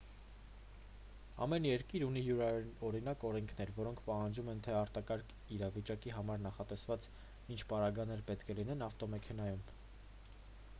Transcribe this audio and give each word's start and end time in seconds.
ամեն 1.45 1.67
երկիր 1.67 2.05
ունի 2.05 2.23
յուրօրինակ 2.27 3.25
օրենքներ 3.31 3.73
որոնք 3.81 4.01
պահանջում 4.09 4.49
են 4.55 4.65
թե 4.69 4.75
արտակարգ 4.79 5.37
իրավիճակի 5.59 6.17
համար 6.17 6.43
նախատեսված 6.47 7.09
ինչ 7.57 7.61
պարագաներ 7.75 8.27
պետք 8.33 8.53
է 8.55 8.59
լինեն 8.63 8.85
ավտոմեքենայում 8.89 9.65